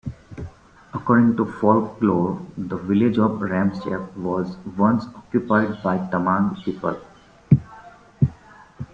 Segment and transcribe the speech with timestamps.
[0.95, 6.99] According to folklore, the village of Ramechhap was once occupied by Tamang people.